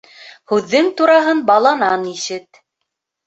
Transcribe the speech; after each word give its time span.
Һүҙҙең 0.51 0.89
тураһын 1.01 1.43
баланан 1.51 2.07
ишет. 2.13 2.63